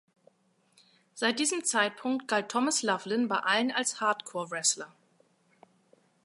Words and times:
Seit 1.13 1.37
diesem 1.39 1.63
Zeitpunkt 1.63 2.27
galt 2.27 2.49
Thomas 2.49 2.81
Laughlin 2.81 3.27
bei 3.27 3.35
allen 3.37 3.71
als 3.71 4.01
Hardcore-Wrestler. 4.01 4.91